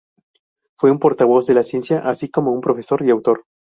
[0.79, 3.43] Fue un portavoz de la ciencia, así como un profesor y autor.